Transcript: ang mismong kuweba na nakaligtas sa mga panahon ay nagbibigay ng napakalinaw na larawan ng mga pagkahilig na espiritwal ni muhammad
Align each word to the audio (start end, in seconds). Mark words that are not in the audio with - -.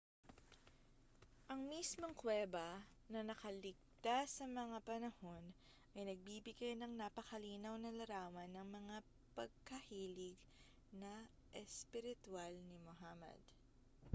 ang 1.51 1.61
mismong 1.71 2.13
kuweba 2.21 2.67
na 3.13 3.19
nakaligtas 3.29 4.27
sa 4.37 4.45
mga 4.59 4.77
panahon 4.89 5.43
ay 5.95 6.01
nagbibigay 6.09 6.73
ng 6.77 6.93
napakalinaw 6.97 7.75
na 7.79 7.91
larawan 7.99 8.49
ng 8.53 8.65
mga 8.77 8.97
pagkahilig 9.37 10.37
na 11.01 11.13
espiritwal 11.63 12.49
ni 12.67 12.77
muhammad 12.87 13.39